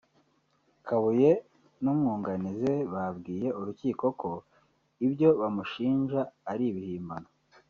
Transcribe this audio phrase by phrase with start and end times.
[0.87, 1.31] Kabuye
[1.83, 4.31] n’ umwunganizi we babwiye urukiko ko
[5.05, 7.29] ibyo bamushinja ari ibihimbano